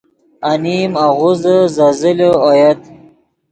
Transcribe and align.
انیم 0.51 0.91
آغوزے 1.05 1.57
زیزلے 1.75 2.29
اویت 2.45 2.81